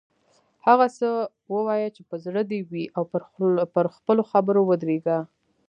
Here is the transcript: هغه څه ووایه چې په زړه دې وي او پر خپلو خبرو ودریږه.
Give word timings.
هغه 0.65 0.87
څه 0.97 1.09
ووایه 1.53 1.89
چې 1.95 2.01
په 2.09 2.15
زړه 2.25 2.41
دې 2.51 2.59
وي 2.69 2.85
او 2.97 3.03
پر 3.75 3.85
خپلو 3.95 4.21
خبرو 4.31 4.61
ودریږه. 4.65 5.17